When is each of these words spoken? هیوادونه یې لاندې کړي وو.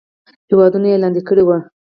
هیوادونه 0.49 0.87
یې 0.91 1.01
لاندې 1.03 1.21
کړي 1.27 1.43
وو. 1.45 1.57